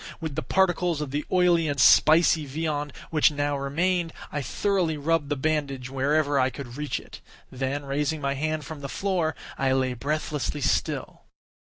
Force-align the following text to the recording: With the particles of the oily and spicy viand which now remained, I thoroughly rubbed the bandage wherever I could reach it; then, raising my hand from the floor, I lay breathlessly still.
With 0.19 0.33
the 0.33 0.41
particles 0.41 0.99
of 0.99 1.11
the 1.11 1.23
oily 1.31 1.67
and 1.67 1.79
spicy 1.79 2.47
viand 2.47 2.91
which 3.11 3.29
now 3.29 3.55
remained, 3.55 4.13
I 4.31 4.41
thoroughly 4.41 4.97
rubbed 4.97 5.29
the 5.29 5.35
bandage 5.35 5.91
wherever 5.91 6.39
I 6.39 6.49
could 6.49 6.75
reach 6.75 6.99
it; 6.99 7.21
then, 7.51 7.85
raising 7.85 8.19
my 8.19 8.33
hand 8.33 8.65
from 8.65 8.81
the 8.81 8.89
floor, 8.89 9.35
I 9.59 9.73
lay 9.73 9.93
breathlessly 9.93 10.61
still. 10.61 11.25